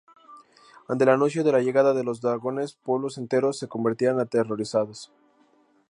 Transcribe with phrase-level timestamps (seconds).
[0.87, 5.11] Ante el anuncio de la llegada de los dragones, pueblos enteros se convertían, aterrorizados.